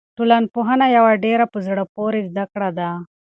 ټولنپوهنه 0.17 0.85
یوه 0.97 1.11
ډېره 1.25 1.45
په 1.53 1.57
زړه 1.67 1.83
پورې 1.95 2.19
زده 2.29 2.45
کړه 2.51 2.69
ده. 2.79 2.89